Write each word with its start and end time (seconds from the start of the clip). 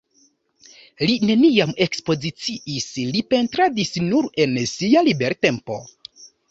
Li 1.09 1.17
neniam 1.31 1.75
ekspoziciis, 1.87 2.89
li 3.13 3.25
pentradis 3.35 3.95
nur 4.11 4.33
en 4.47 4.61
sia 4.77 5.07
libertempo. 5.13 5.81